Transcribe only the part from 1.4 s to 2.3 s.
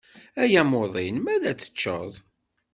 ad teččeḍ.